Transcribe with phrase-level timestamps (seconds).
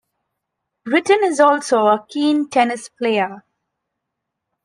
[0.87, 3.43] Witten is also a keen tennis player.